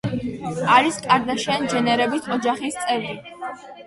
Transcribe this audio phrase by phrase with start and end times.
[0.77, 3.15] არის კარდაშიან-ჯენერების ოჯახის წევრი.